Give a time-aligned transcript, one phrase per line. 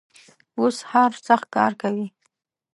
[0.59, 2.07] اوس هر سخت کار کوي.